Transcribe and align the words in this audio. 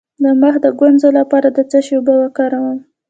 د 0.23 0.25
مخ 0.41 0.55
د 0.65 0.67
ګونځو 0.79 1.09
لپاره 1.19 1.47
د 1.55 1.57
څه 1.69 1.79
شي 1.85 1.93
اوبه 1.97 2.13
وکاروم؟ 2.17 2.77